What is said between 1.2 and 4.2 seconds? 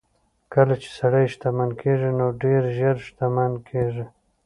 شتمن کېږي نو ډېر ژر شتمن کېږي.